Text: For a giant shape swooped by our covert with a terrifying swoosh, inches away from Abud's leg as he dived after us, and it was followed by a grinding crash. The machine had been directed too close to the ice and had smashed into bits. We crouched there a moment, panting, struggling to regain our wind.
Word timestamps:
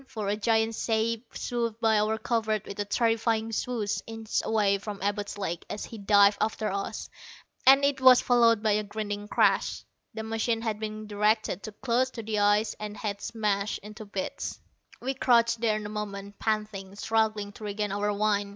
For 0.07 0.29
a 0.29 0.35
giant 0.35 0.73
shape 0.73 1.27
swooped 1.35 1.79
by 1.79 1.99
our 1.99 2.17
covert 2.17 2.65
with 2.65 2.79
a 2.79 2.85
terrifying 2.85 3.51
swoosh, 3.51 3.99
inches 4.07 4.41
away 4.43 4.79
from 4.79 4.99
Abud's 5.03 5.37
leg 5.37 5.63
as 5.69 5.85
he 5.85 5.99
dived 5.99 6.39
after 6.41 6.71
us, 6.71 7.07
and 7.67 7.85
it 7.85 8.01
was 8.01 8.19
followed 8.19 8.63
by 8.63 8.71
a 8.71 8.83
grinding 8.83 9.27
crash. 9.27 9.83
The 10.15 10.23
machine 10.23 10.63
had 10.63 10.79
been 10.79 11.05
directed 11.05 11.61
too 11.61 11.73
close 11.73 12.09
to 12.13 12.23
the 12.23 12.39
ice 12.39 12.73
and 12.79 12.97
had 12.97 13.21
smashed 13.21 13.77
into 13.83 14.05
bits. 14.05 14.59
We 15.01 15.13
crouched 15.13 15.61
there 15.61 15.77
a 15.77 15.87
moment, 15.87 16.39
panting, 16.39 16.95
struggling 16.95 17.51
to 17.51 17.63
regain 17.63 17.91
our 17.91 18.11
wind. 18.11 18.49